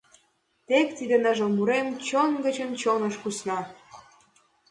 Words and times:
Тек 0.67 0.87
тиде 0.97 1.17
ныжыл 1.23 1.49
мурем 1.57 1.87
Чон 2.07 2.31
гычын 2.45 2.71
чоныш 2.81 3.15
кусна. 3.23 3.59